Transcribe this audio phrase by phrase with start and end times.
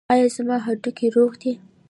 [0.13, 1.51] ایا زما هډوکي روغ دي؟